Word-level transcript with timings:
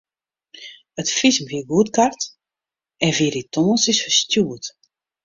It 1.01 1.09
fisum 1.17 1.47
wie 1.51 1.63
goedkard 1.69 2.21
en 3.05 3.11
wie 3.17 3.31
dy 3.33 3.43
tongersdeis 3.53 4.03
ferstjoerd. 4.05 4.65